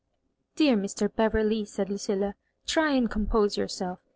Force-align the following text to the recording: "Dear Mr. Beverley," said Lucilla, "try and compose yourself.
"Dear 0.55 0.75
Mr. 0.75 1.15
Beverley," 1.15 1.63
said 1.63 1.87
Lucilla, 1.91 2.33
"try 2.65 2.89
and 2.93 3.07
compose 3.07 3.55
yourself. 3.55 3.99